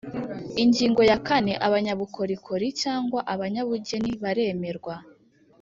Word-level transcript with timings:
Ingingo 0.63 1.01
ya 1.09 1.17
kane 1.27 1.53
Abanyabukorikori 1.67 2.67
cyangwa 2.81 3.19
abanyabugeni 3.33 4.11
baremerwa 4.23 4.95